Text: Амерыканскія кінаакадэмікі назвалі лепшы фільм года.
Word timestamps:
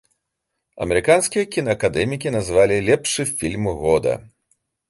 Амерыканскія 0.85 1.43
кінаакадэмікі 1.55 2.33
назвалі 2.39 2.75
лепшы 2.91 3.29
фільм 3.37 3.69
года. 3.83 4.19